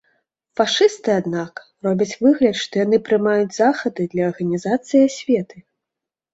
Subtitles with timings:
[0.61, 5.57] Фашысты, аднак, робяць выгляд, што яны прымаюць захады для арганізацыі асветы.